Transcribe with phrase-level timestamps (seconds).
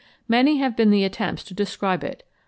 [0.27, 2.23] Many have been the attempts to describe it.